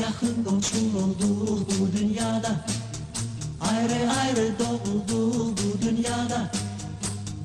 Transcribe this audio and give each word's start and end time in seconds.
yakın 0.00 0.44
komşu 0.44 0.76
olduk 0.76 1.68
bu 1.80 1.98
dünyada. 1.98 2.66
Ayrı 3.60 4.12
ayrı 4.20 4.58
doğulduk 4.58 5.58
bu 5.58 5.82
dünyada. 5.82 6.50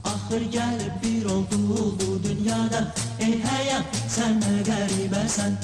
Ahır 0.05 0.41
gelip 0.41 1.03
bir 1.03 1.25
olduk 1.25 2.02
bu 2.02 2.23
dünyada. 2.23 2.94
Ey 3.19 3.42
hayat 3.44 3.83
sen 4.08 4.42
ne 4.42 4.61
garibe 4.66 5.27
sen 5.27 5.58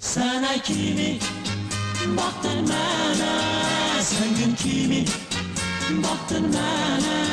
Sana 0.00 0.52
kimi 0.62 1.18
baktın 2.16 2.68
bana? 2.68 3.40
Sen 4.02 4.28
gün 4.38 4.54
kimi 4.54 5.04
baktın 6.02 6.52
bana? 6.52 7.24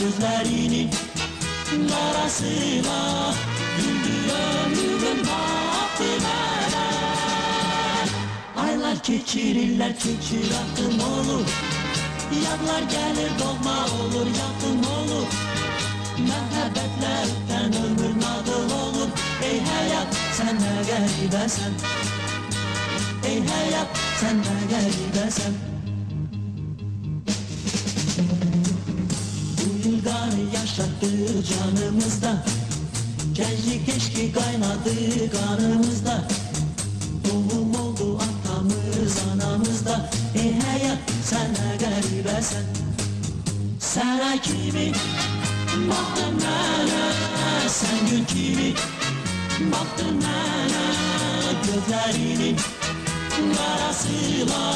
Gözlerinin 0.00 0.90
arasına 1.92 3.34
Güldü 3.76 4.32
ömrüm 4.32 5.18
baktı 5.18 6.04
bana 6.24 6.53
Kekiriller 9.04 9.98
kekir 9.98 10.50
attım 10.50 11.00
olur 11.00 11.46
Yadlar 12.44 12.82
gelir 12.82 13.30
dolma 13.38 13.76
olur 13.84 14.26
yaktım 14.26 14.80
olur 14.98 15.26
Məhəbbətlərdən 16.14 17.74
ömür 17.84 18.14
nadıl 18.20 18.70
olur. 18.74 19.08
Ey 19.42 19.58
həyat 19.66 20.14
sən 20.36 20.60
nə 20.62 20.74
qəribəsən 20.88 21.74
Ey 23.28 23.40
həyat 23.50 24.00
sən 24.20 24.40
nə 24.46 24.56
qəribəsən 24.72 25.58
Bu 29.58 29.88
yıldan 29.88 30.32
yaşattı 30.54 31.10
canımızda. 31.50 32.44
Gençlik 33.34 33.88
eşki 33.88 34.32
kaynadı 34.32 34.94
kanımızda. 35.32 36.28
Doğu 37.24 37.63
atamız 39.04 39.18
anamızda 39.32 40.10
Ey 40.34 40.58
hayat 40.60 40.98
sen 41.24 41.52
ne 41.52 41.76
garibesen 41.76 42.64
Sana 43.80 44.36
kimi? 44.42 44.92
Baktın 45.90 46.40
bana 46.40 47.12
Sen 47.68 48.10
gün 48.10 48.24
kimi? 48.24 48.74
Baktın 49.72 50.22
bana 50.22 50.84
Gözlerinin 51.66 52.56
arasıyla 53.58 54.74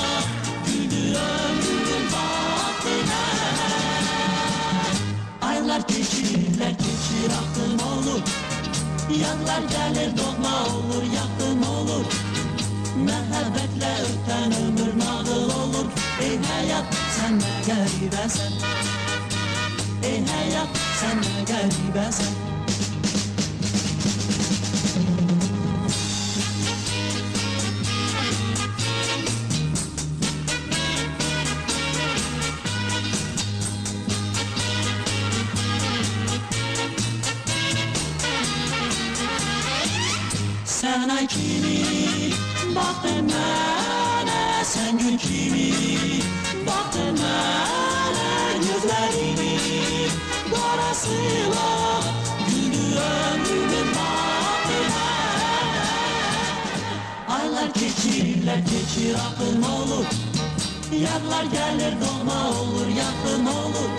Güldü 0.66 1.16
ömrüm 1.16 2.06
baktı 2.12 2.88
bana 3.08 3.68
Aylar 5.50 5.80
geçirler 5.88 6.70
geçir 6.70 7.30
aklım 7.38 7.88
olur 7.88 8.22
Yanlar 9.22 9.60
gelir 9.60 10.10
doğma 10.18 10.66
olur 10.66 11.02
yakın 11.02 11.62
olur 11.62 12.27
Məhəbbətlə 13.06 13.92
ötən 14.08 14.54
ömür 14.62 14.92
nağıl 14.98 15.50
olur. 15.62 15.86
Ey 16.24 16.34
həyat, 16.48 16.96
sən 17.14 17.38
nə 17.38 17.54
qəribəsən 17.68 18.58
Ey 20.08 20.18
həyat, 20.32 20.82
sən 20.98 21.22
nə 21.22 21.46
qəribəsən 21.52 22.36
Sana 40.78 41.26
kimi 41.26 42.27
baktın 42.76 43.32
Sen 44.64 44.98
gün 44.98 45.16
kimi 45.16 45.72
baktın 46.66 47.18
bana 47.18 48.52
Gözlerini 48.52 49.58
karasıyla 50.50 52.00
Güldü 52.48 52.98
ömrümün 52.98 53.88
baktı 53.94 54.80
Aylar 57.28 57.66
geçir 58.58 59.14
aklım 59.14 59.62
olur 59.62 60.06
Yadlar 60.92 61.44
gelir 61.44 61.94
doğma 62.00 62.60
olur 62.60 62.86
yakın 62.86 63.46
olur 63.46 63.90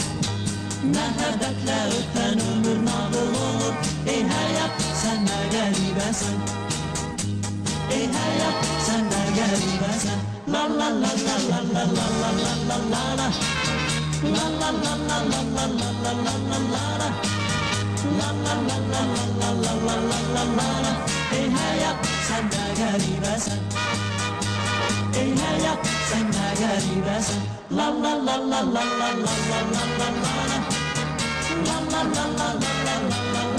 Merhabetle 0.84 1.78
öten 1.88 2.40
ömür 2.40 2.86
nağıl 2.86 3.28
olur 3.28 3.74
Ey 4.08 4.24
hayat 4.24 4.72
sen 5.02 5.26
ne 5.26 5.58
garibesen 5.58 6.69
Sen 8.86 9.04
ne 9.12 9.22
garibesen 9.38 10.20
La 10.48 10.64
la 10.80 10.88
la 11.02 11.12
la 11.26 11.36
la 11.50 11.60
la 11.74 11.84
la 11.96 12.06
la 12.20 12.30
la 12.42 12.54
la 12.68 12.78
la 12.92 13.04
la 13.20 13.28
La 14.36 14.46
la 14.60 14.70
la 14.84 14.94
la 15.08 15.18
la 15.22 15.42
la 15.42 15.52
la 15.56 15.66
la 15.78 15.90
la 15.90 16.14
la 16.26 16.38
la 16.50 16.60
la 16.72 17.10
La 18.18 18.30
la 18.44 18.54
la 18.68 18.78
la 18.92 19.02
la 19.10 19.24
la 19.40 19.50
la 19.50 19.74
la 19.86 19.98
la 19.98 20.26
la 20.34 20.44
la 20.46 20.70
sen 26.10 26.26
ne 26.36 26.48
garibesen 26.60 27.42
La 27.70 27.88
la 28.04 28.14
la 28.26 28.36
la 28.38 28.60
la 28.62 28.62
la 28.62 28.84
la 28.84 29.02
la 29.02 29.30
la 29.30 29.62
la 29.62 29.84
la 30.00 30.10
la 30.10 30.58
La 31.66 31.78
la 31.92 32.02
la 32.16 32.26
la 32.28 32.40
la 32.40 32.40
la 32.40 32.40
la 32.40 32.40
la 32.40 32.58
la 32.60 33.34
la 33.34 33.44
la 33.56 33.59